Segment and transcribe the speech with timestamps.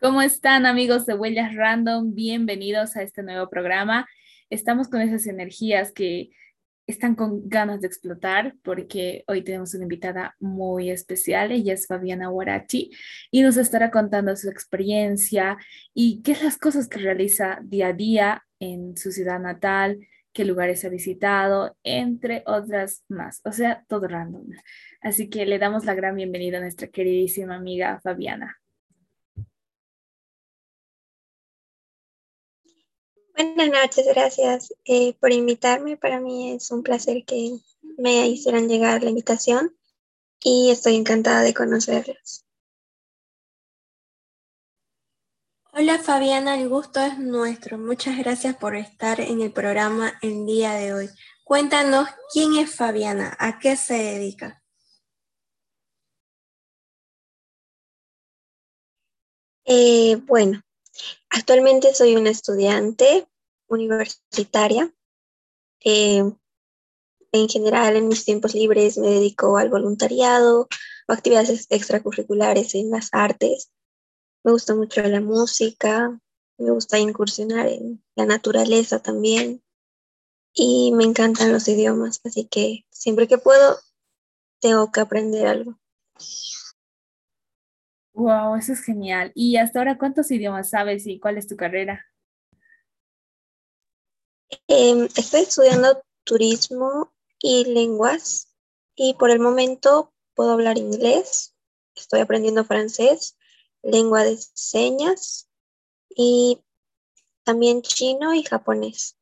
[0.00, 2.14] ¿Cómo están amigos de Huellas Random?
[2.14, 4.08] Bienvenidos a este nuevo programa.
[4.48, 6.30] Estamos con esas energías que
[6.86, 11.52] están con ganas de explotar porque hoy tenemos una invitada muy especial.
[11.52, 12.90] Ella es Fabiana Huarachi
[13.30, 15.58] y nos estará contando su experiencia
[15.92, 19.98] y qué es las cosas que realiza día a día en su ciudad natal,
[20.32, 23.42] qué lugares ha visitado, entre otras más.
[23.44, 24.46] O sea, todo random.
[25.02, 28.60] Así que le damos la gran bienvenida a nuestra queridísima amiga Fabiana.
[33.42, 35.96] Buenas noches, gracias eh, por invitarme.
[35.96, 37.58] Para mí es un placer que
[37.96, 39.74] me hicieran llegar la invitación
[40.44, 42.44] y estoy encantada de conocerlos.
[45.72, 47.78] Hola Fabiana, el gusto es nuestro.
[47.78, 51.08] Muchas gracias por estar en el programa el día de hoy.
[51.42, 54.62] Cuéntanos quién es Fabiana, a qué se dedica.
[59.64, 60.60] Eh, bueno,
[61.30, 63.29] actualmente soy una estudiante
[63.70, 64.92] universitaria.
[65.84, 66.22] Eh,
[67.32, 70.68] en general, en mis tiempos libres me dedico al voluntariado
[71.08, 73.70] o actividades extracurriculares en las artes.
[74.44, 76.20] Me gusta mucho la música,
[76.58, 79.62] me gusta incursionar en la naturaleza también
[80.52, 83.78] y me encantan los idiomas, así que siempre que puedo
[84.60, 85.78] tengo que aprender algo.
[88.12, 89.32] Wow, eso es genial.
[89.34, 92.09] ¿Y hasta ahora cuántos idiomas sabes y cuál es tu carrera?
[94.68, 98.54] Em, estoy estudiando turismo y lenguas
[98.94, 101.54] y por el momento puedo hablar inglés,
[101.94, 103.36] estoy aprendiendo francés,
[103.82, 105.48] lengua de señas
[106.08, 106.60] y
[107.44, 109.16] también chino y japonés.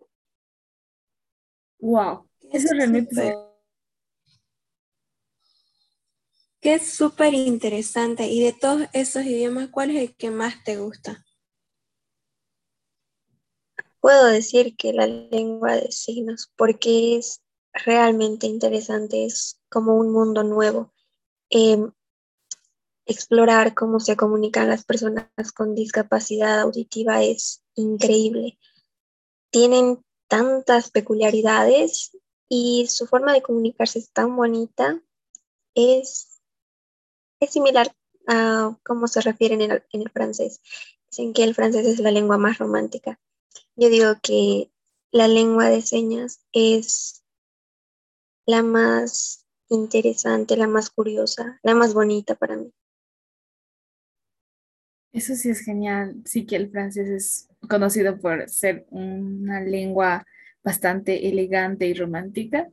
[1.80, 3.34] Wow, eso realmente
[6.60, 8.26] que es súper interesante.
[8.26, 11.24] Y de todos esos idiomas, ¿cuál es el que más te gusta?
[14.00, 17.42] Puedo decir que la lengua de signos, porque es
[17.72, 20.92] realmente interesante, es como un mundo nuevo.
[21.50, 21.92] Em,
[23.06, 28.58] explorar cómo se comunican las personas con discapacidad auditiva es increíble.
[29.50, 32.16] Tienen tantas peculiaridades
[32.48, 35.02] y su forma de comunicarse es tan bonita.
[35.74, 36.38] Es
[37.40, 37.94] es similar
[38.26, 40.60] a cómo se refieren en el, francés.
[41.10, 43.18] Dicen que el francés es la lengua más romántica.
[43.76, 44.70] Yo digo que
[45.10, 47.24] la lengua de señas es
[48.46, 52.72] la más interesante, la más curiosa, la más bonita para mí.
[55.12, 56.22] Eso sí es genial.
[56.24, 60.26] Sí que el francés es conocido por ser una lengua
[60.62, 62.68] bastante elegante y romántica.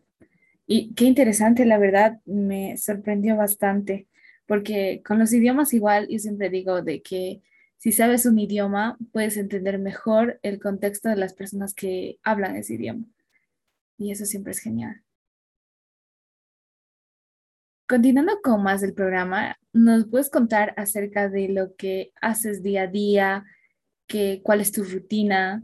[0.68, 4.07] Y qué interesante, la verdad, me sorprendió bastante
[4.47, 7.41] porque con los idiomas igual yo siempre digo de que
[7.85, 12.73] si sabes un idioma puedes entender mejor el contexto de las personas que hablan ese
[12.73, 13.06] idioma.
[14.00, 15.03] Y eso siempre es genial.
[17.88, 22.88] Continuando con más del programa, ¿nos puedes contar acerca de lo que haces día a
[22.88, 23.45] día?
[24.07, 25.62] Que, ¿Cuál es tu rutina?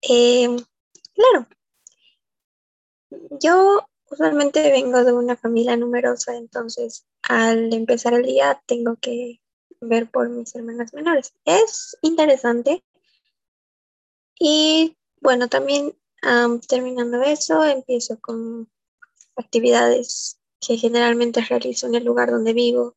[0.00, 0.48] Eh,
[1.12, 1.46] claro.
[3.38, 9.40] Yo Usualmente vengo de una familia numerosa, entonces al empezar el día tengo que
[9.80, 11.34] ver por mis hermanas menores.
[11.44, 12.84] Es interesante.
[14.38, 15.94] Y bueno, también
[16.68, 18.70] terminando eso, empiezo con
[19.36, 22.96] actividades que generalmente realizo en el lugar donde vivo.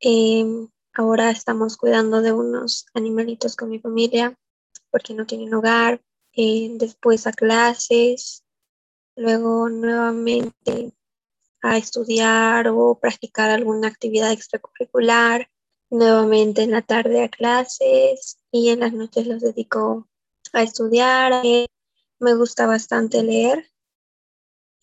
[0.00, 4.38] Em, ahora estamos cuidando de unos animalitos con mi familia
[4.90, 6.02] porque no tienen hogar.
[6.32, 8.44] Eh, después a clases,
[9.16, 10.92] luego nuevamente
[11.70, 15.50] a estudiar o practicar alguna actividad extracurricular,
[15.90, 20.08] nuevamente en la tarde a clases y en las noches los dedico
[20.52, 21.42] a estudiar.
[22.18, 23.70] Me gusta bastante leer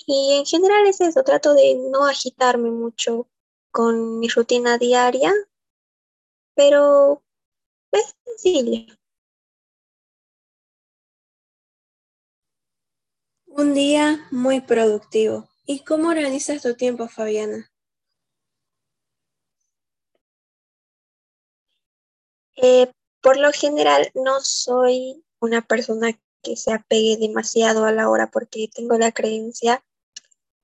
[0.05, 3.27] y en general es eso, trato de no agitarme mucho
[3.71, 5.33] con mi rutina diaria,
[6.55, 7.23] pero
[7.91, 8.93] es sencillo.
[13.47, 15.47] Un día muy productivo.
[15.65, 17.71] ¿Y cómo organizas tu tiempo, Fabiana?
[22.55, 28.29] Eh, por lo general no soy una persona que se apegue demasiado a la hora
[28.29, 29.83] porque tengo la creencia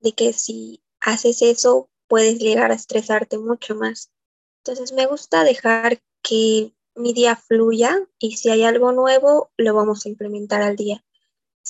[0.00, 4.12] de que si haces eso puedes llegar a estresarte mucho más.
[4.58, 10.04] Entonces me gusta dejar que mi día fluya y si hay algo nuevo lo vamos
[10.04, 11.02] a implementar al día.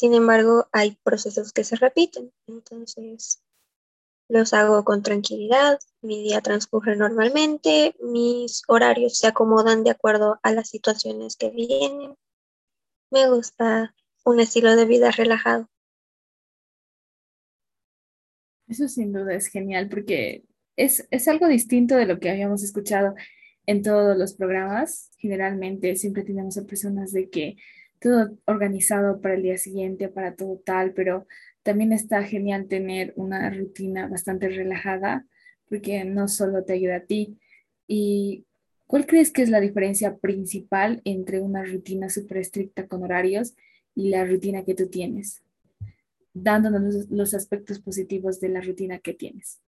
[0.01, 2.33] Sin embargo, hay procesos que se repiten.
[2.47, 3.43] Entonces,
[4.31, 10.53] los hago con tranquilidad, mi día transcurre normalmente, mis horarios se acomodan de acuerdo a
[10.53, 12.15] las situaciones que vienen.
[13.11, 13.95] Me gusta
[14.25, 15.69] un estilo de vida relajado.
[18.69, 20.45] Eso sin duda es genial porque
[20.77, 23.15] es, es algo distinto de lo que habíamos escuchado
[23.67, 25.11] en todos los programas.
[25.19, 27.59] Generalmente siempre tenemos a personas de que
[28.01, 31.27] todo organizado para el día siguiente, para todo tal, pero
[31.63, 35.27] también está genial tener una rutina bastante relajada
[35.69, 37.39] porque no solo te ayuda a ti.
[37.87, 38.47] ¿Y
[38.87, 43.55] cuál crees que es la diferencia principal entre una rutina súper estricta con horarios
[43.95, 45.43] y la rutina que tú tienes?
[46.33, 49.61] Dándonos los aspectos positivos de la rutina que tienes.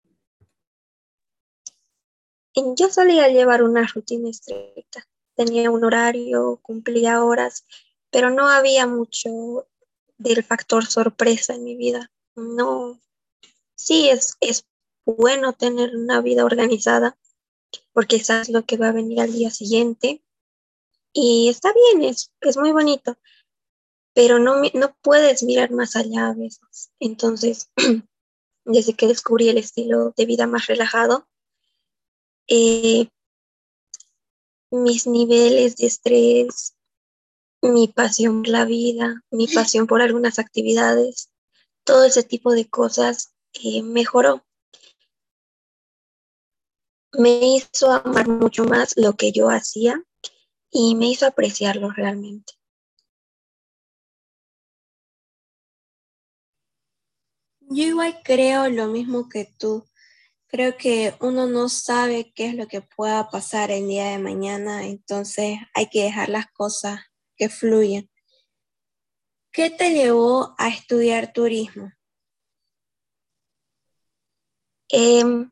[2.55, 5.06] Yo solía llevar una rutina estricta.
[5.34, 7.64] Tenía un horario, cumplía horas,
[8.12, 9.66] pero no había mucho
[10.18, 12.12] del factor sorpresa en mi vida.
[12.36, 13.00] No,
[13.74, 14.66] sí es, es
[15.04, 17.18] bueno tener una vida organizada
[17.92, 20.22] porque sabes lo que va a venir al día siguiente
[21.12, 23.16] y está bien, es, es muy bonito,
[24.14, 26.90] pero no, no puedes mirar más allá a veces.
[27.00, 27.70] Entonces,
[28.64, 31.26] desde que descubrí el estilo de vida más relajado,
[32.46, 33.08] eh,
[34.70, 36.74] mis niveles de estrés,
[37.62, 41.30] mi pasión por la vida, mi pasión por algunas actividades,
[41.84, 44.44] todo ese tipo de cosas eh, mejoró.
[47.12, 50.02] Me hizo amar mucho más lo que yo hacía
[50.70, 52.54] y me hizo apreciarlo realmente.
[57.60, 59.86] Yo igual creo lo mismo que tú.
[60.48, 64.84] Creo que uno no sabe qué es lo que pueda pasar el día de mañana,
[64.86, 67.00] entonces hay que dejar las cosas
[67.37, 68.11] que fluyen.
[69.52, 71.93] ¿Qué te llevó a estudiar turismo?
[74.88, 75.50] Em,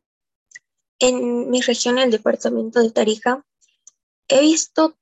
[0.98, 3.44] en mi región, el departamento de Tarija,
[4.28, 4.98] he visto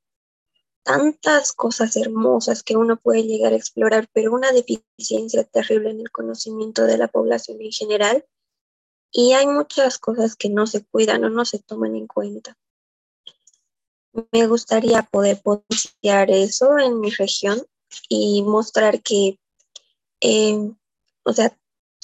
[0.83, 6.11] tantas cosas hermosas que uno puede llegar a explorar, pero una deficiencia terrible en el
[6.11, 8.25] conocimiento de la población en general.
[9.13, 12.57] Y hay muchas cosas que no se cuidan o no se toman en cuenta.
[14.33, 17.63] Me gustaría poder potenciar eso en mi región
[18.09, 19.39] y mostrar que,
[20.21, 20.73] eh,
[21.25, 21.57] o sea,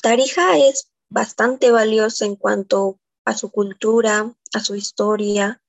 [0.03, 5.63] Tarija es bastante valiosa en cuanto a su cultura, a su historia,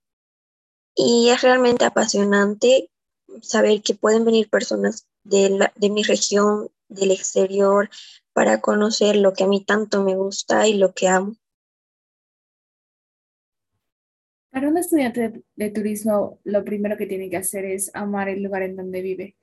[0.96, 2.90] y es realmente apasionante
[3.42, 7.90] saber que pueden venir personas de, de mi región, del exterior,
[8.34, 11.36] para conocer lo que a mí tanto me gusta y lo que amo.
[14.56, 18.62] Para un estudiante de, turismo, lo primero que tiene que hacer es amar el lugar
[18.62, 19.36] en donde vive.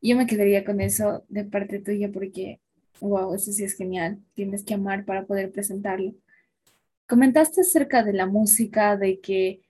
[0.00, 2.60] Yo me quedaría con eso de parte tuya porque,
[3.00, 4.20] wow, eso sí es genial.
[4.34, 6.14] Tienes que amar para poder presentarlo.
[7.08, 9.62] Comentaste acerca de la música, de que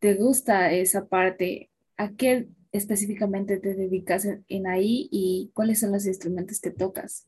[0.00, 1.70] te gusta esa parte.
[1.96, 7.26] ¿A qué específicamente te dedicas en ahí y cuáles son los instrumentos que tocas?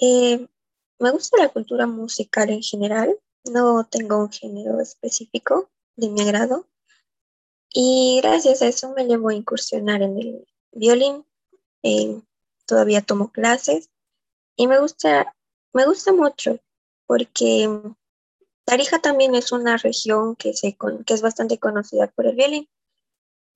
[0.00, 0.46] Eh,
[1.00, 3.18] me gusta la cultura musical en general.
[3.50, 6.66] No tengo un género específico de mi agrado.
[7.72, 11.24] Y gracias a eso me llevo a incursionar en el violín.
[12.66, 13.90] Todavía tomo clases
[14.56, 15.36] y me gusta,
[15.72, 16.58] me gusta mucho
[17.06, 17.68] porque
[18.64, 20.76] Tarija también es una región que, se,
[21.06, 22.68] que es bastante conocida por el violín.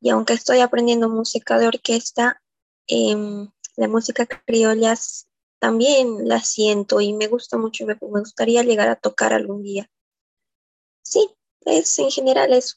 [0.00, 2.40] Y aunque estoy aprendiendo música de orquesta,
[2.86, 4.94] em, la música criolla
[5.60, 9.88] también la siento y me gusta mucho me, gustaría llegar a tocar algún día.
[11.02, 11.28] Sí,
[11.66, 12.76] es en general eso.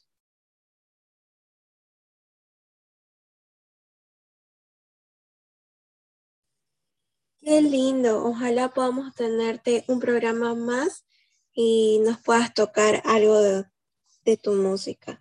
[7.40, 11.04] Qué lindo, ojalá podamos tenerte un programa más
[11.52, 15.20] y nos puedas tocar algo de tu música.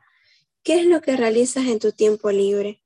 [0.63, 2.82] ¿Qué es lo que realizas en tu tiempo libre?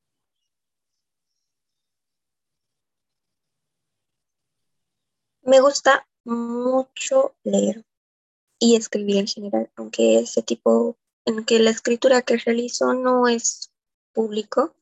[5.48, 7.86] Me gusta mucho leer
[8.60, 13.72] y escribir en general, aunque ese tipo, en que la escritura que realizo no es
[14.12, 14.76] público,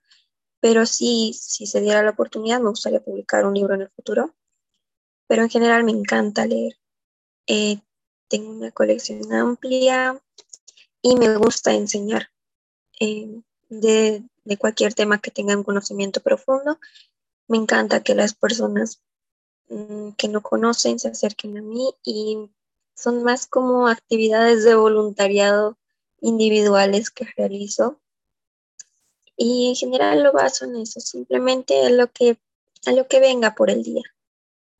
[0.59, 4.33] pero sí, si se diera la oportunidad, me gustaría publicar un libro en el futuro.
[5.27, 6.79] Pero en general me encanta leer.
[7.45, 7.77] Eh,
[8.27, 10.19] tengo una colección amplia
[10.99, 12.31] y me gusta enseñar
[12.99, 16.79] eh, de, de cualquier tema que tenga un conocimiento profundo.
[17.47, 19.03] Me encanta que las personas
[20.17, 22.49] que no conocen se acerquen a mí y
[22.95, 25.77] son más como actividades de voluntariado
[26.21, 27.99] individuales que realizo.
[29.37, 32.37] Y en general lo baso en eso, simplemente a lo que,
[32.85, 34.03] a lo que venga por el día.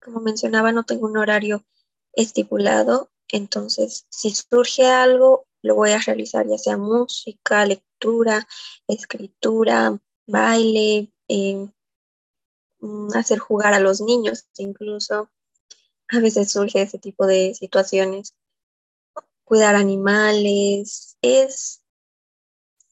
[0.01, 1.65] Como mencionaba, no tengo un horario
[2.13, 3.09] estipulado.
[3.27, 8.47] Entonces, si surge algo, lo voy a realizar, ya sea música, lectura,
[8.87, 11.74] escritura, baile, eh, mm,
[13.13, 15.29] hacer jugar a los niños, incluso
[16.09, 18.35] a veces surge ese tipo de situaciones.
[19.43, 21.83] Cuidar animales, es,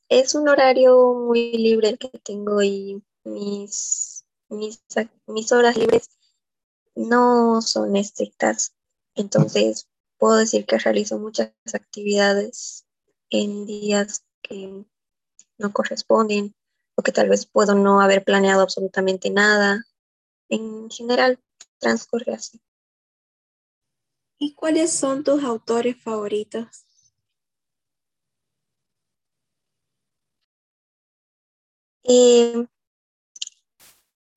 [0.10, 4.84] es un horario muy libre el que tengo y mis, mis,
[5.28, 6.10] mis horas libres
[6.96, 8.74] no son estrictas.
[9.16, 12.86] Entonces, puedo decir que realizo muchas actividades
[13.30, 14.86] en días que
[15.58, 16.56] no corresponden
[16.96, 19.84] o que tal vez puedo no haber planeado absolutamente nada.
[20.50, 21.40] En general,
[21.80, 22.62] transcurre así.
[24.40, 26.86] ¿Y cuáles son tus autores favoritos?
[32.04, 32.68] Eh,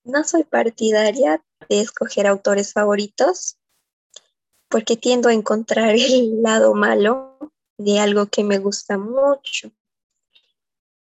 [0.04, 3.58] no soy partidaria de escoger autores favoritos
[4.68, 7.38] porque tiendo a encontrar el lado malo
[7.78, 9.72] de algo que me gusta mucho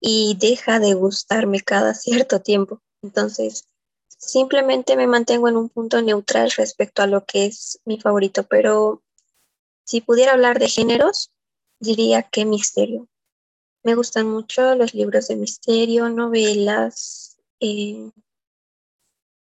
[0.07, 2.79] y deja de gustarme cada cierto tiempo.
[3.01, 3.67] Entonces,
[4.07, 9.01] simplemente me mantengo en un punto neutral respecto a lo que es mi favorito, pero
[9.83, 11.31] si pudiera hablar de géneros,
[11.79, 13.07] diría que misterio.
[13.83, 18.11] Me gustan mucho los libros de misterio, novelas, eh,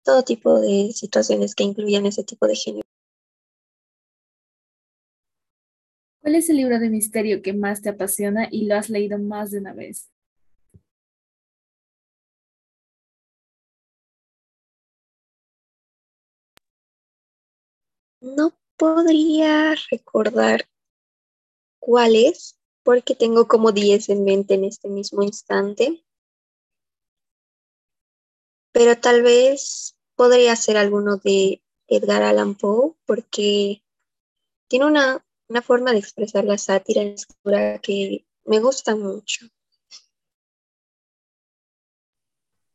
[0.02, 2.88] todo tipo de situaciones que incluyan ese tipo de género.
[6.20, 9.52] ¿Cuál es el libro de misterio que más te apasiona y lo has leído más
[9.52, 10.10] de una vez?
[18.36, 20.68] No podría recordar
[21.78, 26.04] cuál es, porque tengo como 10 en mente en este mismo instante.
[28.72, 33.82] Pero tal vez podría ser alguno de Edgar Allan Poe, porque
[34.68, 37.16] tiene una, una forma de expresar la sátira en
[37.82, 39.46] que me gusta mucho.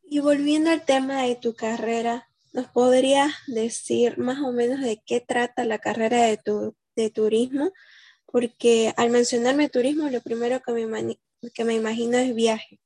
[0.04, 5.20] Y volviendo al tema de tu carrera, ¿nos podrías decir más o menos de qué
[5.20, 6.40] trata la carrera de,
[6.96, 7.72] de turismo?
[8.28, 11.20] Porque al mencionarme turismo, lo primero que me,
[11.54, 12.80] que me imagino es viaje,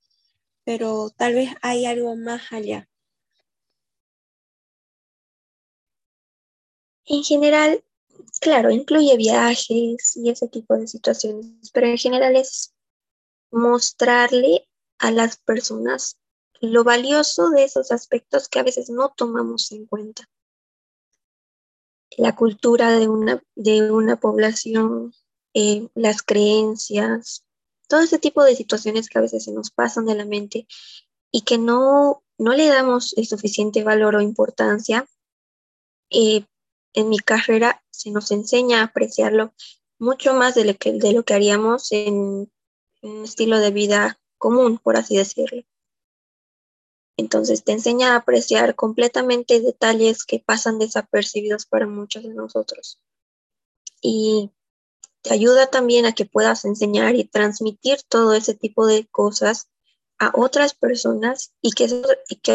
[0.63, 2.89] pero tal vez hay algo más allá.
[7.05, 7.83] En general,
[8.41, 12.73] claro, incluye viajes y ese tipo de situaciones, pero en general es
[13.51, 14.67] mostrarle
[14.99, 16.17] a las personas
[16.61, 20.29] lo valioso de esos aspectos que a veces no tomamos en cuenta.
[22.17, 25.13] La cultura de una, de una población,
[25.53, 27.43] eh, las creencias,
[27.87, 30.67] todo ese tipo de situaciones que a veces se nos pasan de la mente
[31.31, 35.07] y que no, no le damos el suficiente valor o importancia,
[36.09, 36.45] eh,
[36.93, 39.53] en mi carrera se nos enseña a apreciarlo
[39.99, 42.51] mucho más de lo que, de lo que haríamos en
[43.01, 45.63] un estilo de vida común, por así decirlo.
[47.17, 52.99] Entonces te enseña a apreciar completamente detalles que pasan desapercibidos para muchos de nosotros.
[54.01, 54.51] Y
[55.23, 59.67] te ayuda también a que puedas enseñar y transmitir todo ese tipo de cosas
[60.19, 61.85] a otras personas y que,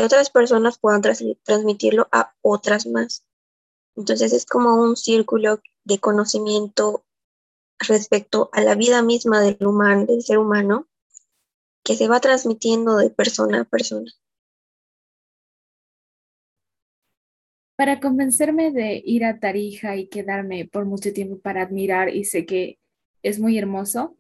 [0.05, 3.25] otras personas puedan transmitirlo a otras más.
[3.97, 7.05] Entonces es como un círculo de conocimiento
[7.79, 10.89] respecto a la vida misma del humano, del ser humano,
[11.85, 14.11] que se va transmitiendo de persona a persona.
[17.77, 22.45] Para convencerme de ir a Tarija y quedarme por mucho tiempo para admirar, y sé
[22.47, 22.79] que
[23.23, 24.17] es muy hermoso,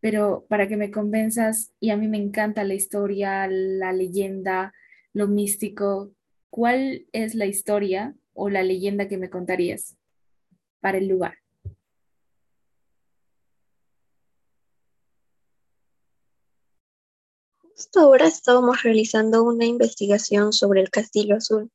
[0.00, 4.72] pero para que me convenzas, y a mí me encanta la historia, la leyenda,
[5.12, 6.12] lo místico,
[6.50, 9.96] ¿cuál es la historia o la leyenda que me contarías
[10.80, 11.38] para el lugar?
[17.58, 21.70] Justo ahora estábamos realizando una investigación sobre el Castillo Azul.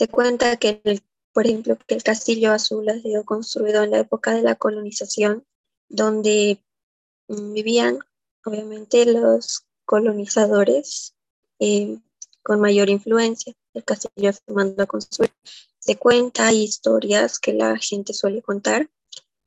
[0.00, 0.80] Se cuenta que,
[1.34, 5.44] por ejemplo, que el Castillo Azul ha sido construido en la época de la colonización,
[5.90, 6.58] donde
[7.28, 7.98] mm, vivían,
[8.46, 11.14] obviamente, los colonizadores
[11.58, 11.98] eh,
[12.42, 13.52] con mayor influencia.
[13.74, 15.34] El castillo se mandó a construir.
[15.78, 18.88] Se cuenta historias que la gente suele contar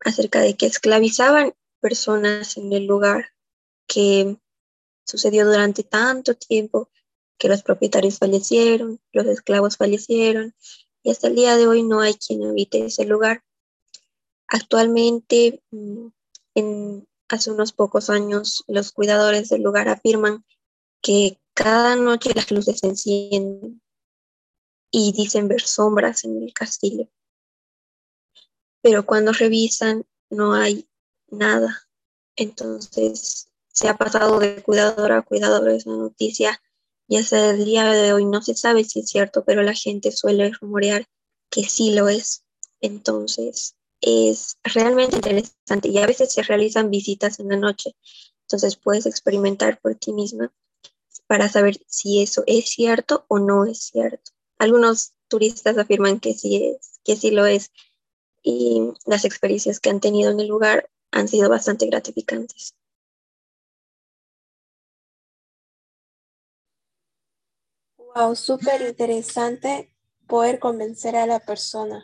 [0.02, 3.30] acerca de que esclavizaban personas en el lugar,
[3.88, 4.38] que
[5.04, 6.92] sucedió durante tanto tiempo
[7.44, 10.56] que los propietarios fallecieron, los esclavos fallecieron
[11.04, 13.44] y hasta el día de hoy no hay quien habite ese lugar.
[14.48, 16.08] Actualmente, mm,
[17.28, 20.46] hace unos pocos años, los cuidadores del lugar afirman
[21.02, 23.82] que cada noche las luces se encienden
[24.90, 27.10] y dicen ver sombras en el castillo.
[28.82, 30.88] pero cuando revisan no hay
[31.28, 31.90] nada.
[32.38, 36.62] Entonces se ha pasado de cuidadora a cuidadora esa noticia
[37.08, 40.12] y hasta el día de hoy no se sabe si es cierto, pero la gente
[40.12, 41.06] suele rumorear
[41.50, 42.44] que sí lo es.
[42.82, 47.96] Entonces es realmente interesante y a veces se realizan visitas en la noche.
[48.42, 50.54] Entonces puedes experimentar por ti misma
[51.28, 54.32] para saber si eso es cierto o no es cierto.
[54.58, 57.72] Algunos turistas afirman que sí es, que sí lo es
[58.42, 62.76] y las experiencias que han tenido en el lugar han sido bastante gratificantes.
[68.16, 69.92] Wow, súper interesante
[70.28, 72.04] poder convencer a la persona.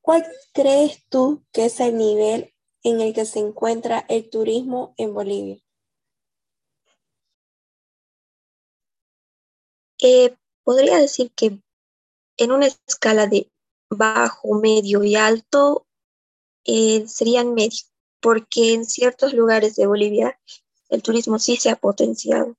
[0.00, 5.14] ¿Cuál crees tú que es el nivel en el que se encuentra el turismo en
[5.14, 5.58] Bolivia?
[10.00, 11.60] Eh, podría decir que
[12.36, 13.50] en una escala de
[13.90, 15.86] bajo, medio y alto,
[16.64, 17.78] eh, serían medio,
[18.20, 20.40] porque en ciertos lugares de Bolivia
[20.88, 22.56] el turismo sí se ha potenciado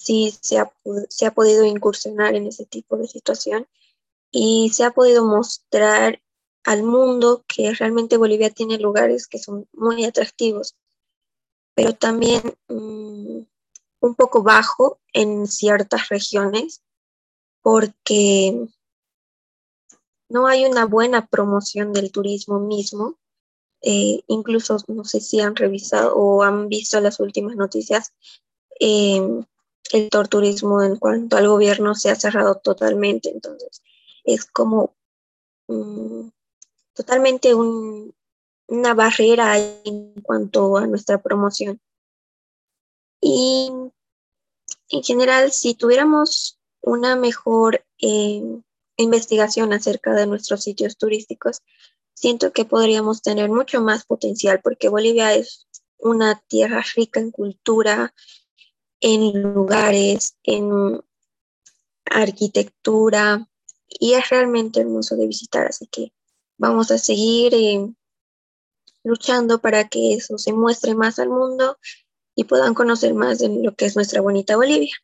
[0.00, 0.72] sí se ha,
[1.08, 3.68] se ha podido incursionar en ese tipo de situación
[4.30, 6.22] y se ha podido mostrar
[6.64, 10.74] al mundo que realmente Bolivia tiene lugares que son muy atractivos,
[11.74, 13.40] pero también mm,
[14.00, 16.82] un poco bajo en ciertas regiones
[17.60, 18.68] porque
[20.30, 23.18] no hay una buena promoción del turismo mismo.
[23.82, 28.12] Eh, incluso no sé si han revisado o han visto las últimas noticias,
[28.78, 29.42] eh,
[29.92, 33.82] el torturismo en cuanto al gobierno se ha cerrado totalmente, entonces
[34.24, 34.94] es como
[35.68, 36.28] mm,
[36.94, 41.80] totalmente una barrera en cuanto a nuestra promoción.
[43.20, 43.70] Y
[44.90, 48.42] en general, si tuviéramos una mejor eh,
[48.96, 51.62] investigación acerca de nuestros sitios turísticos,
[52.14, 55.66] siento que podríamos tener mucho más potencial porque Bolivia es
[55.98, 58.14] una tierra rica en cultura,
[59.00, 61.00] en lugares, en
[62.04, 63.48] arquitectura
[63.88, 66.12] y es realmente hermoso de visitar, así que
[66.58, 67.92] vamos a seguir eh,
[69.02, 71.78] luchando para que eso se muestre más al mundo
[72.34, 74.94] y puedan conocer más de lo que es nuestra bonita Bolivia.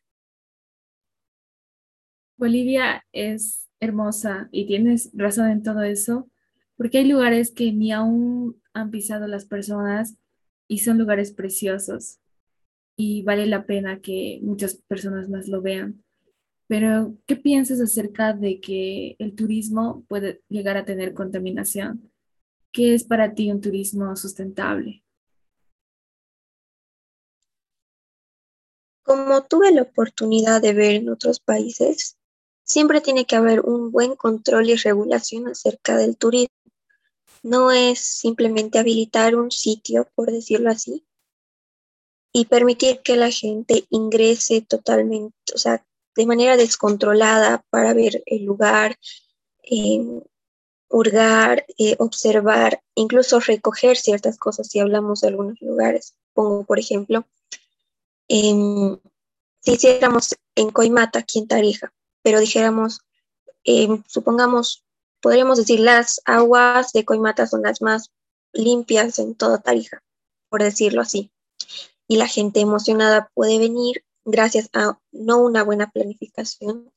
[2.37, 6.29] Bolivia es hermosa y tienes razón en todo eso,
[6.77, 10.15] porque hay lugares que ni aún han pisado las personas
[10.67, 12.19] y son lugares preciosos
[12.97, 16.03] y vale la pena que muchas personas más lo vean.
[16.67, 22.11] Pero, ¿qué piensas acerca de que el turismo puede llegar a tener contaminación?
[22.73, 25.03] ¿Qué es para ti un turismo sustentable?
[29.03, 32.17] Como tuve la oportunidad de ver en otros países,
[32.63, 36.53] siempre tiene que haber un buen control y regulación acerca del turismo.
[37.43, 41.06] No es simplemente habilitar un sitio, por decirlo así,
[42.37, 45.83] y permitir que la gente ingrese totalmente, o sea,
[46.15, 48.95] de manera descontrolada para ver el lugar,
[49.63, 50.21] eh,
[50.87, 51.65] hurgar,
[51.97, 56.13] observar, incluso recoger ciertas cosas si hablamos de algunos lugares.
[56.35, 57.25] Pongo, por ejemplo,
[58.29, 58.99] si
[59.65, 63.01] hiciéramos en Coimata, aquí en Tarija, pero dijéramos,
[63.63, 64.85] em, supongamos,
[65.21, 68.11] podríamos decir, las aguas de Coimata son las más
[68.53, 70.03] limpias en toda Tarija,
[70.49, 71.31] por decirlo así
[72.07, 76.91] y la gente emocionada puede venir gracias a no una buena planificación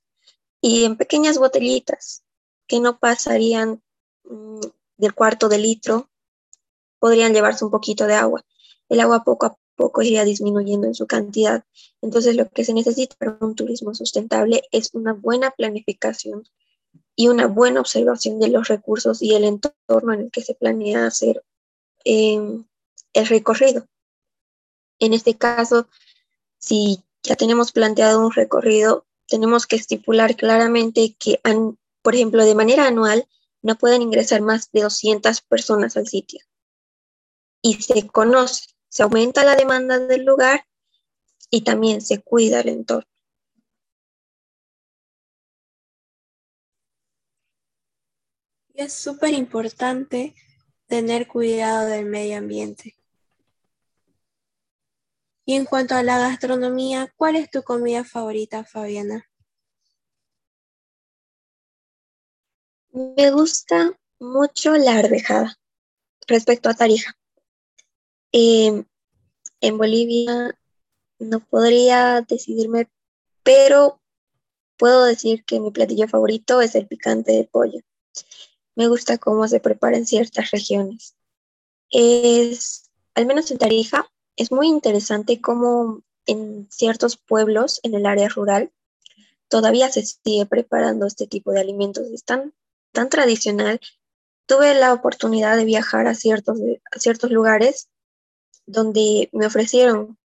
[0.61, 2.23] y en pequeñas botellitas
[2.66, 3.83] que no pasarían
[4.25, 4.61] mm,
[4.99, 6.11] del cuarto de litro,
[6.99, 8.44] podrían llevarse un poquito de agua.
[8.88, 11.64] El agua poco a poco iría disminuyendo en su cantidad.
[12.03, 16.44] Entonces lo que se necesita para un turismo sustentable es una buena planificación
[17.16, 21.07] y una buena observación de los recursos y el entorno en el que se planea
[21.07, 21.42] hacer
[22.05, 22.66] em,
[23.14, 23.87] el recorrido.
[25.01, 25.89] En este caso,
[26.59, 31.41] si ya tenemos planteado un recorrido, tenemos que estipular claramente que,
[32.03, 33.27] por ejemplo, de manera anual
[33.63, 36.41] no pueden ingresar más de 200 personas al sitio.
[37.63, 40.67] Y se conoce, se aumenta la demanda del lugar
[41.51, 43.09] y también se cuida el entorno.
[48.75, 50.35] Es súper importante
[50.87, 53.00] tener cuidado del medio ambiente.
[55.51, 59.29] Y en cuanto a la gastronomía, ¿cuál es tu comida favorita, Fabiana?
[62.93, 65.59] Me gusta mucho la arvejada
[66.29, 67.19] respecto a Tarija.
[68.31, 68.85] Em,
[69.61, 70.57] en Bolivia
[71.19, 72.89] no podría decidirme,
[73.43, 74.01] pero
[74.77, 77.81] puedo decir que mi platillo favorito es el picante de pollo.
[78.77, 81.17] me gusta cómo se prepara en ciertas regiones.
[81.91, 84.09] Es, al menos en Tarija,
[84.40, 88.72] es muy interesante cómo en ciertos pueblos en el área rural
[89.48, 92.07] todavía se sigue preparando este tipo de alimentos.
[92.07, 92.55] Es tan,
[92.90, 93.81] tan tradicional.
[94.46, 96.59] Tuve la oportunidad de viajar a ciertos,
[96.90, 97.90] a ciertos lugares
[98.64, 100.16] donde me ofrecieron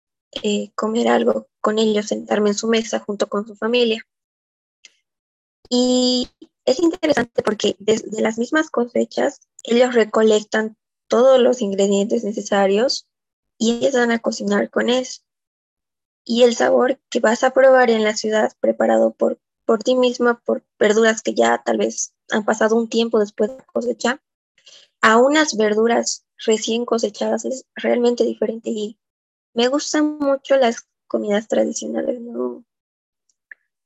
[0.43, 4.01] eh, comer algo con ellos, sentarme en su mesa junto con su familia.
[5.69, 6.30] Y
[6.63, 10.78] es interesante porque desde las mismas cosechas, ellos recolectan
[11.10, 13.10] todos los ingredientes necesarios
[13.58, 15.22] y empiezan a cocinar con eso.
[16.24, 20.39] Y el sabor que vas a probar en la ciudad, preparado por, por ti misma,
[20.39, 24.22] por verduras que ya tal vez han pasado un tiempo después de cosecha,
[25.02, 28.98] a unas verduras recién cosechadas es realmente diferente y
[29.54, 32.65] me gustan mucho las comidas tradicionales, no,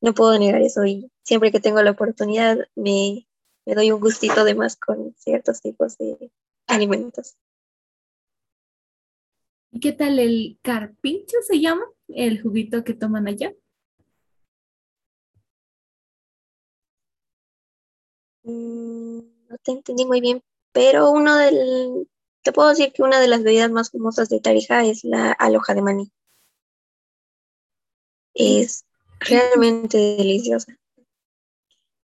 [0.01, 3.27] no puedo negar eso y siempre que tengo la oportunidad me,
[3.65, 6.31] me doy un gustito de más con ciertos tipos de
[6.67, 7.35] alimentos.
[9.71, 11.85] ¿Y qué tal el carpincho se llama?
[12.07, 13.53] El juguito que toman allá.
[18.43, 22.07] Mm, no te entendí muy bien, pero uno del,
[22.43, 25.73] te puedo decir que una de las bebidas más famosas de Tarija es la aloja
[25.73, 26.11] de maní.
[28.33, 28.85] Es
[29.19, 30.75] realmente deliciosa.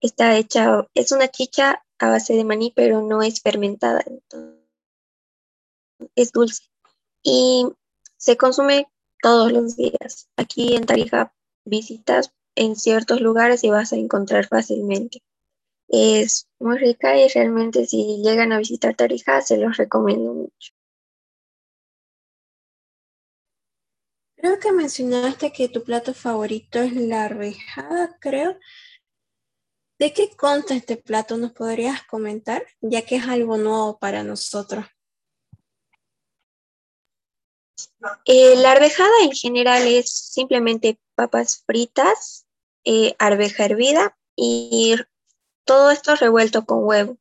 [0.02, 4.04] Está hecha, es una chicha a base de maní, pero no es fermentada,
[6.16, 6.64] es dulce.
[7.24, 7.68] Y
[8.18, 8.88] se consume
[9.22, 10.30] todos los días.
[10.38, 11.34] Aquí en Tarija
[11.66, 15.24] visitas en ciertos lugares y vas a encontrar fácilmente.
[15.88, 20.74] Es muy rica y realmente si llegan a visitar Tarija se los recomiendo mucho.
[24.36, 28.58] Creo que mencionaste que tu plato favorito es la arvejada, creo.
[29.98, 31.36] ¿De qué consta este plato?
[31.36, 32.66] ¿Nos podrías comentar?
[32.80, 34.86] Ya que es algo nuevo para nosotros.
[38.26, 42.46] Eh, la arvejada en general es simplemente papas fritas,
[42.84, 44.96] eh, arveja hervida y
[45.66, 47.18] todo esto revuelto con huevo.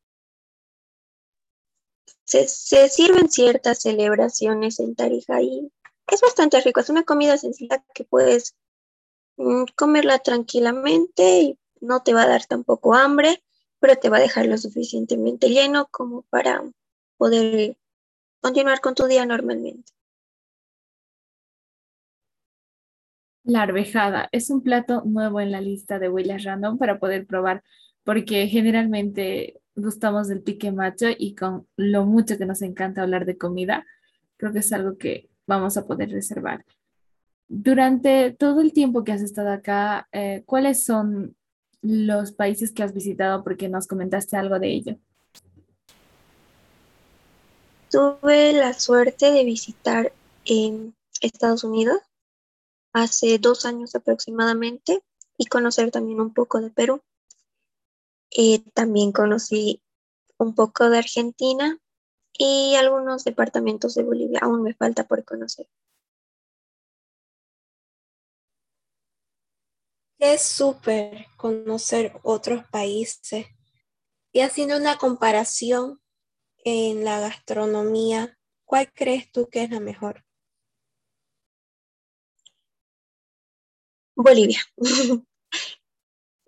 [2.25, 2.47] Se,
[2.89, 5.73] sirven ciertas celebraciones en Tarija y
[6.07, 6.81] es bastante rico.
[6.81, 8.55] Es una comida sencilla que puedes
[9.37, 13.43] mm, comerla tranquilamente y no te va a dar tampoco hambre,
[13.81, 16.63] pero te va a dejar lo suficientemente lleno como para
[17.17, 17.77] poder
[18.41, 19.93] continuar con tu día normalmente.
[23.49, 27.65] La arvejada es un plato nuevo en la lista de huellas random para poder probar
[28.05, 33.39] porque generalmente gustamos del pique macho y con lo mucho que nos encanta hablar de
[33.39, 33.87] comida,
[34.37, 36.63] creo que es algo que vamos a poder reservar.
[37.49, 41.35] Durante todo el tiempo que has estado acá, eh, ¿cuáles son
[41.81, 43.43] los países que has visitado?
[43.45, 44.99] Porque nos comentaste algo de ello.
[47.91, 50.13] Tuve la suerte de visitar
[50.45, 52.03] en Estados Unidos
[52.93, 55.03] hace dos años aproximadamente
[55.37, 57.03] y conocer también un poco de Perú.
[58.31, 59.83] Eh, también conocí
[60.39, 61.79] un poco de Argentina
[62.33, 64.41] y algunos departamentos de Bolivia.
[64.43, 65.69] Aún me falta por conocer.
[70.19, 73.47] Es súper conocer otros países
[74.33, 76.01] y haciendo una comparación
[76.65, 80.25] en la gastronomía, ¿cuál crees tú que es la mejor?
[84.25, 84.61] Bolivia.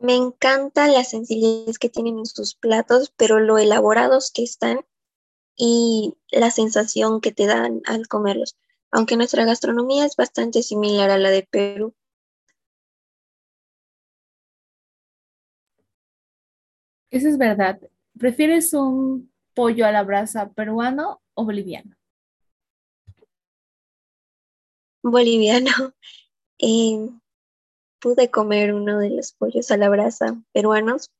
[0.00, 4.80] Me encanta la sencillez que tienen en sus platos, pero lo elaborados que están
[5.56, 8.56] y la sensación que te dan al comerlos.
[8.92, 11.94] Aunque nuestra gastronomía es bastante similar a la de Perú.
[17.11, 17.80] Eso es verdad.
[18.18, 21.96] ¿Prefieres un pollo a la brasa peruano o boliviano?
[25.02, 25.70] Boliviano.
[26.62, 27.09] Eh,
[28.00, 31.10] pude comer uno de los pollos a la brasa peruanos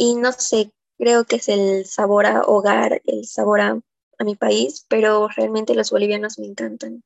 [0.00, 3.80] y no sé, creo que es el sabor a hogar, el sabor a,
[4.24, 7.02] mi país, pero realmente los bolivianos me encantan,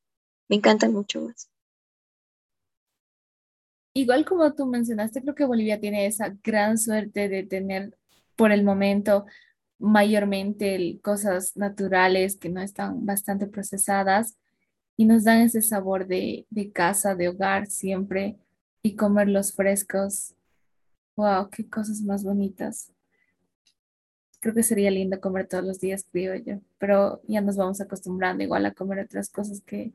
[0.47, 1.47] me encantan mucho más.
[3.95, 7.97] Igual como tú mencionaste, creo que Bolivia tiene esa gran suerte de tener
[8.35, 9.25] por el momento
[9.77, 14.37] mayormente cosas naturales que no están bastante procesadas
[14.97, 18.37] y nos dan ese sabor de, casa, de hogar siempre
[18.81, 20.35] y comerlos frescos.
[21.15, 21.49] ¡Wow!
[21.49, 22.91] ¡Qué cosas más bonitas!
[24.39, 28.65] Creo que sería lindo comer todos los días criollo, pero ya nos vamos acostumbrando igual
[28.65, 29.93] a comer otras cosas que,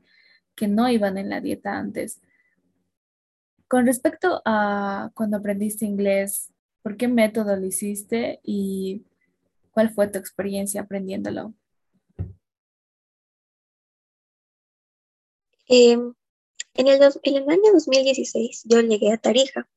[0.55, 2.21] que no iban en la dieta antes.
[3.67, 9.05] Con respecto a cuando aprendiste inglés, ¿Por qué método lo hiciste y
[9.71, 11.53] cuál fue tu experiencia aprendiéndolo?
[15.71, 16.15] Em,
[16.73, 19.69] en, el en el año 2016 yo llegué a Tarija.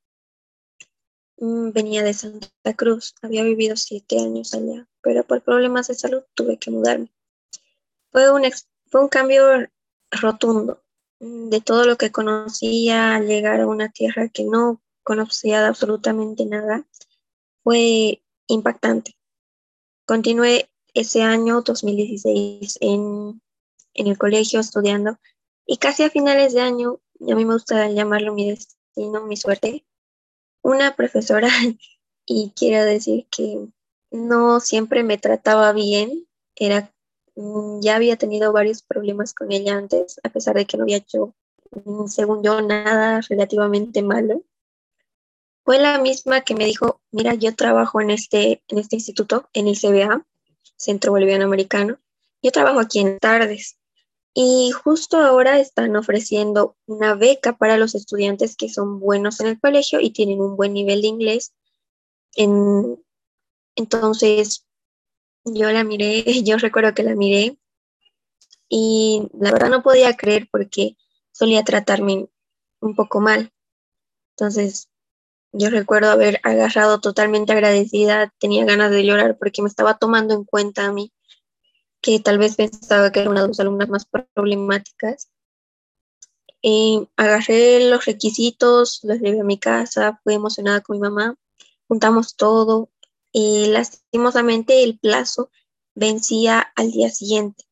[1.36, 6.22] Mm, venía de Santa Cruz, había vivido siete años allá, pero por problemas de salud
[6.34, 7.12] tuve que mudarme.
[8.10, 9.68] Fue un, cambio
[10.10, 10.82] rotundo
[11.20, 16.86] mm, de todo lo que conocía, llegar a una tierra que no conocía absolutamente nada,
[17.62, 19.18] fue impactante.
[20.06, 23.42] Continué ese año 2016 en,
[23.92, 25.18] en el colegio estudiando
[25.66, 29.84] y casi a finales de año, a mí me gusta llamarlo mi destino, mi suerte,
[30.62, 31.48] una profesora,
[32.26, 33.68] y quiero decir que
[34.10, 36.92] no siempre me trataba bien, era,
[37.36, 40.98] mm, ya había tenido varios problemas con ella antes, a pesar de que no había
[40.98, 41.34] hecho,
[41.84, 44.42] mm, según yo, nada relativamente malo.
[45.64, 49.68] Fue la misma que me dijo, mira, yo trabajo en este, en este instituto, en
[49.68, 50.26] el CBA,
[50.76, 51.98] Centro Boliviano Americano,
[52.42, 53.78] yo trabajo aquí en tardes
[54.34, 59.60] y justo ahora están ofreciendo una beca para los estudiantes que son buenos en el
[59.60, 61.52] colegio y tienen un buen nivel de inglés.
[63.76, 64.66] entonces,
[65.44, 67.58] yo la miré, yo recuerdo que la miré
[68.68, 70.96] y la verdad no podía creer porque
[71.32, 72.28] solía tratarme
[72.80, 73.52] un poco mal.
[74.30, 74.88] Entonces,
[75.52, 80.44] yo recuerdo haber agarrado totalmente agradecida, tenía ganas de llorar porque me estaba tomando en
[80.44, 81.12] cuenta a mí
[82.02, 85.30] que tal vez pensaba que era una de las alumnas más problemáticas.
[86.62, 91.36] Eh, agarré los requisitos, los llevé a mi casa, fui emocionada con mi mamá,
[91.88, 92.90] juntamos todo
[93.32, 95.50] y lastimosamente el plazo
[95.94, 97.64] vencía al día siguiente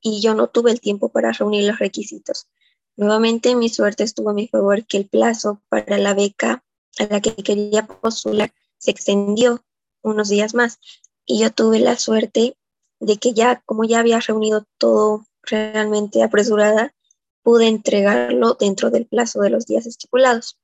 [0.00, 2.48] y yo no tuve el tiempo para reunir los requisitos.
[2.96, 6.64] Nuevamente mi suerte estuvo a mi favor que el plazo para la beca
[6.98, 9.64] a la que quería postular se extendió
[10.02, 10.78] unos días más
[11.26, 12.56] y yo tuve la suerte
[13.00, 16.94] de que ya, como ya había reunido todo realmente apresurada,
[17.42, 20.58] pude entregarlo dentro del plazo de los días estipulados.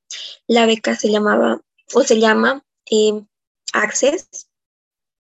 [0.47, 1.63] La beca se llamaba,
[1.95, 3.25] o se llama eh,
[3.73, 4.49] Access.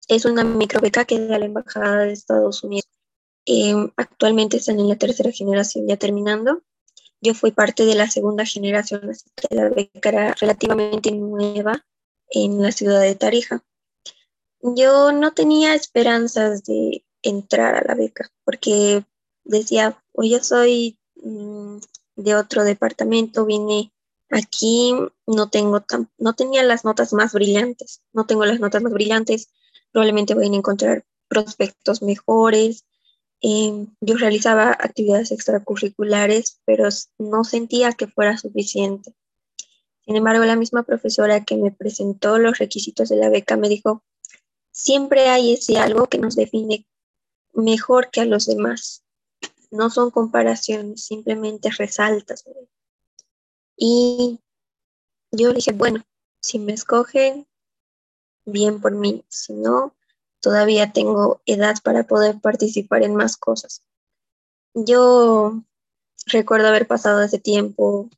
[0.09, 2.89] Es una microbeca que da la Embajada de Estados Unidos.
[3.45, 6.63] Eh, actualmente están en la tercera generación, ya terminando.
[7.21, 11.85] Yo fui parte de la segunda generación, así que la beca era relativamente nueva
[12.31, 13.65] en la ciudad de Tarija
[14.75, 19.05] yo no tenía esperanzas de entrar a la beca porque
[19.45, 21.79] decía, o yo soy mm,
[22.17, 23.93] de otro departamento, vine
[24.31, 24.95] aquí,
[25.27, 29.49] no tengo tan, no tenía las notas más brillantes, no tengo las notas más brillantes,
[29.93, 32.85] probablemente voy a encontrar prospectos mejores.
[33.41, 39.15] Em, yo realizaba actividades extracurriculares, pero no sentía que fuera suficiente.
[40.05, 44.05] Sin embargo, la misma profesora que me presentó los requisitos de la beca me dijo,
[44.77, 46.87] siempre hay ese algo que nos define
[47.55, 49.03] mejor que a los demás.
[49.71, 52.45] No son comparaciones, simplemente resaltas.
[53.75, 54.39] Y
[55.33, 56.05] yo dije, bueno,
[56.41, 57.47] si me escogen,
[58.45, 59.25] bien por mí.
[59.29, 59.97] Si no,
[60.41, 63.83] todavía tengo edad para poder participar en más cosas.
[64.75, 65.63] Yo
[66.27, 68.11] recuerdo haber pasado ese tiempo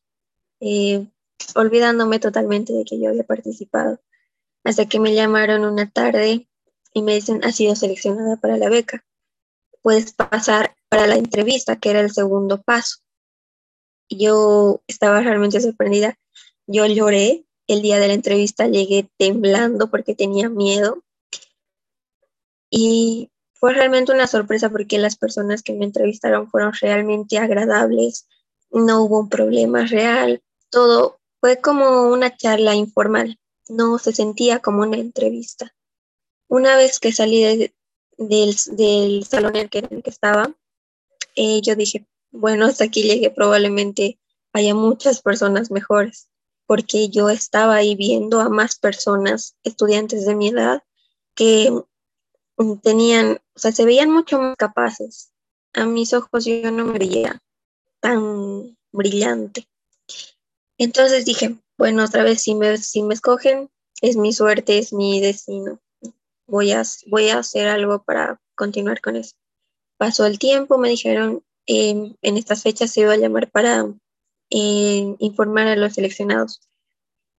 [0.59, 1.07] eh,
[1.55, 4.01] olvidándome totalmente de que yo había participado,
[4.65, 6.48] hasta que me llamaron una tarde
[6.93, 9.05] y me dicen, has sido seleccionada para la beca.
[9.83, 12.99] Puedes pasar para la entrevista, que era el segundo paso.
[14.09, 16.19] Yo estaba realmente sorprendida.
[16.67, 21.05] Yo lloré el día de la entrevista, llegué temblando porque tenía miedo.
[22.71, 28.27] Y fue realmente una sorpresa porque las personas que me entrevistaron fueron realmente agradables,
[28.71, 34.83] no hubo un problema real, todo fue como una charla informal, no se sentía como
[34.83, 35.73] una entrevista.
[36.49, 37.71] Una vez que salí
[38.17, 40.55] del, salón en el que, estaba,
[41.37, 44.19] eh, yo dije, bueno, hasta aquí llegué, probablemente
[44.55, 46.31] haya muchas personas mejores,
[46.67, 50.83] porque yo estaba ahí viendo a más personas, estudiantes de mi edad,
[51.35, 51.71] que
[52.83, 55.33] tenían, o sea, se veían mucho más capaces.
[55.75, 57.43] A mis ojos yo no me veía
[58.01, 59.69] tan brillante.
[60.79, 65.21] Entonces dije, bueno, otra vez, si me, si me escogen, es mi suerte, es mi
[65.21, 65.79] destino
[66.49, 69.37] voy a, voy a hacer algo para continuar con eso.
[69.97, 73.87] Pasó el tiempo, me dijeron, em, en estas fechas se iba a llamar para
[74.51, 76.61] em, informar a los seleccionados.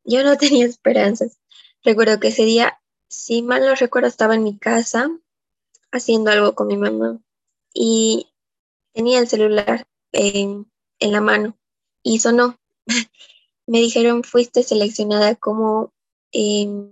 [0.06, 1.40] Yo no tenía esperanzas.
[1.84, 5.10] Recuerdo que ese día, si mal no recuerdo, estaba en mi casa
[5.92, 7.20] haciendo algo con mi mamá
[7.74, 8.30] y
[8.94, 10.66] tenía el celular en
[11.00, 11.58] la mano
[12.04, 12.58] y sonó.
[13.70, 15.94] me dijeron, fuiste seleccionada como
[16.32, 16.92] em,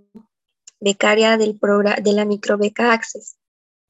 [0.80, 1.58] becaria del
[2.02, 3.36] de la microbeca Access.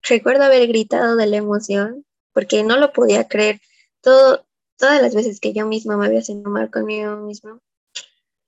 [0.03, 3.61] Recuerdo haber gritado de la emoción porque no lo podía creer.
[4.01, 4.47] Todo,
[4.77, 7.61] todas las veces que yo misma me había sentido mal conmigo misma,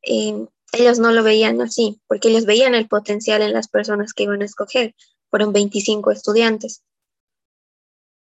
[0.02, 4.22] em, ellos no lo veían así, porque ellos veían el potencial en las personas que
[4.24, 4.94] iban a escoger.
[5.28, 6.84] Fueron 25 estudiantes.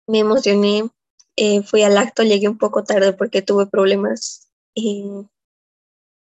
[0.07, 0.89] Me emocioné,
[1.35, 5.25] eh, fui al acto, llegué un poco tarde porque tuve problemas eh,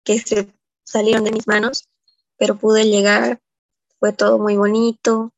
[0.05, 1.89] que se salieron de mis manos,
[2.37, 3.41] pero pude llegar,
[4.05, 5.33] fue todo muy bonito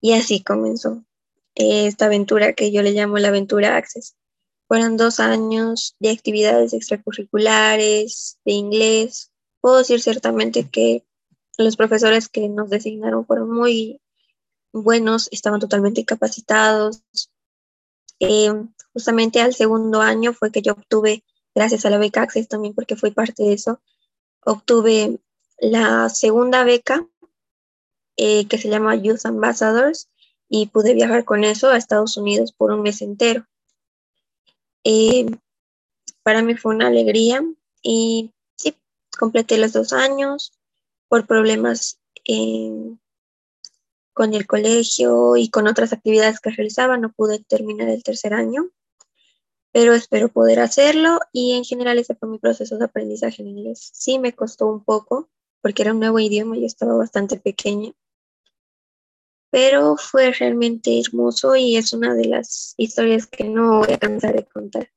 [0.00, 1.04] y así comenzó
[1.54, 4.16] esta aventura que yo le llamo la aventura Access.
[4.68, 9.32] Fueron dos años de actividades extracurriculares, de inglés.
[9.60, 11.04] Puedo decir ciertamente que
[11.58, 14.00] los profesores que nos designaron fueron muy
[14.72, 17.02] buenos, estaban totalmente capacitados.
[18.18, 18.50] Eh,
[18.94, 21.22] justamente al segundo año fue que yo obtuve,
[21.54, 23.82] gracias a la beca Access también porque fui parte de eso,
[24.40, 25.20] obtuve
[25.58, 27.06] la segunda beca
[28.16, 30.08] eh, que se llama Youth Ambassadors
[30.48, 33.46] y pude viajar con eso a Estados Unidos por un mes entero.
[34.84, 35.26] Eh,
[36.22, 37.42] para mí fue una alegría
[37.82, 38.76] y sí,
[39.18, 40.52] completé los dos años
[41.08, 41.98] por problemas
[44.14, 48.70] con el colegio y con otras actividades que realizaba, no pude terminar el tercer año,
[49.72, 53.90] pero espero poder hacerlo y en general ese fue mi proceso de aprendizaje en inglés.
[53.92, 55.28] Sí me costó un poco
[55.60, 57.92] porque era un nuevo idioma, yo estaba bastante pequeña,
[59.54, 64.34] pero fue realmente hermoso y es una de las historias que no voy a cansar
[64.34, 64.90] de contar.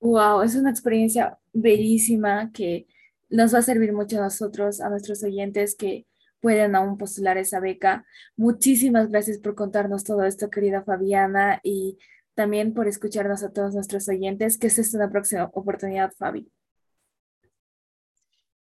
[0.00, 2.88] Wow, es una experiencia bellísima que
[3.28, 6.04] nos va a servir mucho a nosotros, a nuestros oyentes que
[6.40, 8.04] pueden aún postular esa beca.
[8.36, 11.96] Muchísimas gracias por contarnos todo esto, querida Fabiana, y
[12.34, 16.50] también por escucharnos a todos nuestros oyentes, que esta es una próxima oportunidad, Fabi.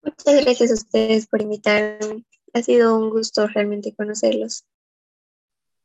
[0.02, 2.26] Muchas gracias a ustedes por invitarme.
[2.56, 4.66] Ha sido un gusto realmente conocerlos.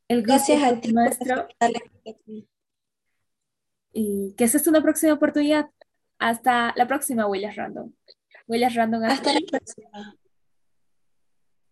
[0.06, 1.48] El gracias a ti, maestro.
[3.92, 5.68] Y que esta es una próxima oportunidad.
[6.20, 7.92] Hasta la próxima, Huellas Random.
[8.46, 9.02] Huellas Random.
[9.02, 10.16] Hasta la próxima.